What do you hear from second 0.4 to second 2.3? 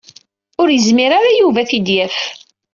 Ur yezmir ara Yuba ad t-id-yaf.